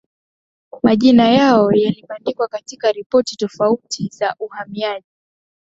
[0.83, 5.05] majina yao yalibandikwa katika ripoti tofauti za uhamiaji